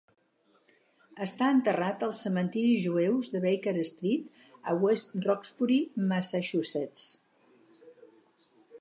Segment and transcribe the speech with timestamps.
[1.25, 4.43] Està enterrat als cementiris jueus de Baker Street,
[4.73, 5.81] a West Roxbury,
[6.13, 7.09] Massachusetts.